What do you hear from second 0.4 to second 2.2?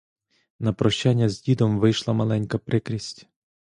На прощання з дідом вийшла